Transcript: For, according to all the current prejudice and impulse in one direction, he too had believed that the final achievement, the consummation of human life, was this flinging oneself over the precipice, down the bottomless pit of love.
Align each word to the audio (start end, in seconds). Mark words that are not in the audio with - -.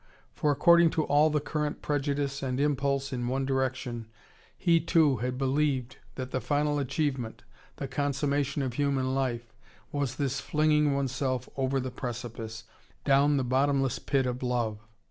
For, 0.33 0.51
according 0.51 0.89
to 0.97 1.03
all 1.03 1.29
the 1.29 1.39
current 1.39 1.83
prejudice 1.83 2.41
and 2.41 2.59
impulse 2.59 3.13
in 3.13 3.27
one 3.27 3.45
direction, 3.45 4.07
he 4.57 4.79
too 4.79 5.17
had 5.17 5.37
believed 5.37 5.97
that 6.15 6.31
the 6.31 6.41
final 6.41 6.79
achievement, 6.79 7.43
the 7.75 7.87
consummation 7.87 8.63
of 8.63 8.73
human 8.73 9.13
life, 9.13 9.53
was 9.91 10.15
this 10.15 10.41
flinging 10.41 10.95
oneself 10.95 11.47
over 11.55 11.79
the 11.79 11.91
precipice, 11.91 12.63
down 13.05 13.37
the 13.37 13.43
bottomless 13.43 13.99
pit 13.99 14.25
of 14.25 14.41
love. 14.41 14.79